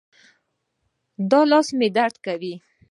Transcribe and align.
دا 1.31 1.41
لاس 1.51 1.67
مې 1.77 1.87
درد 1.97 2.15
کوي 2.25 2.53